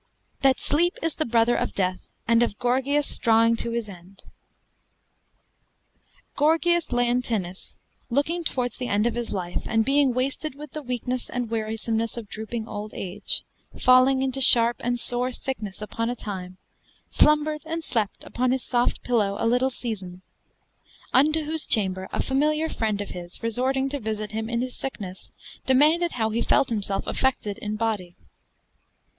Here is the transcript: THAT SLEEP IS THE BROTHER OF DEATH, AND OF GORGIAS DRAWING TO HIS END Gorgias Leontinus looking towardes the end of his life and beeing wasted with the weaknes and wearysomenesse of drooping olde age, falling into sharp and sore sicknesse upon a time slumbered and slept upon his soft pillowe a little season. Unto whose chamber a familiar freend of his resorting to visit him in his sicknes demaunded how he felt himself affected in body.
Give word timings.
THAT 0.41 0.59
SLEEP 0.59 0.97
IS 1.03 1.13
THE 1.13 1.27
BROTHER 1.27 1.55
OF 1.55 1.75
DEATH, 1.75 2.01
AND 2.27 2.41
OF 2.41 2.57
GORGIAS 2.57 3.19
DRAWING 3.19 3.55
TO 3.55 3.69
HIS 3.69 3.87
END 3.87 4.23
Gorgias 6.35 6.91
Leontinus 6.91 7.77
looking 8.09 8.43
towardes 8.43 8.77
the 8.79 8.87
end 8.87 9.05
of 9.05 9.13
his 9.13 9.31
life 9.31 9.61
and 9.67 9.85
beeing 9.85 10.11
wasted 10.15 10.55
with 10.55 10.71
the 10.71 10.81
weaknes 10.81 11.29
and 11.29 11.51
wearysomenesse 11.51 12.17
of 12.17 12.27
drooping 12.29 12.67
olde 12.67 12.95
age, 12.95 13.43
falling 13.79 14.23
into 14.23 14.41
sharp 14.41 14.77
and 14.79 14.99
sore 14.99 15.31
sicknesse 15.31 15.83
upon 15.83 16.09
a 16.09 16.15
time 16.15 16.57
slumbered 17.11 17.61
and 17.63 17.83
slept 17.83 18.23
upon 18.23 18.49
his 18.49 18.63
soft 18.63 19.03
pillowe 19.03 19.37
a 19.39 19.45
little 19.45 19.69
season. 19.69 20.23
Unto 21.13 21.43
whose 21.43 21.67
chamber 21.67 22.09
a 22.11 22.23
familiar 22.23 22.69
freend 22.69 23.01
of 23.01 23.09
his 23.09 23.43
resorting 23.43 23.87
to 23.89 23.99
visit 23.99 24.31
him 24.31 24.49
in 24.49 24.61
his 24.61 24.75
sicknes 24.75 25.31
demaunded 25.67 26.13
how 26.13 26.31
he 26.31 26.41
felt 26.41 26.69
himself 26.69 27.05
affected 27.05 27.59
in 27.59 27.75
body. 27.75 28.15